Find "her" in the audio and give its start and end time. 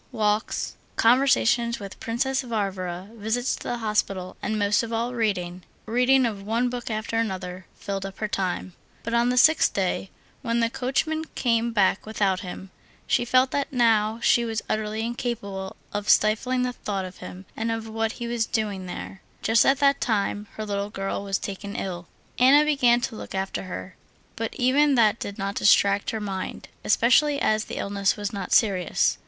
8.17-8.27, 20.55-20.65, 23.65-23.95, 26.09-26.19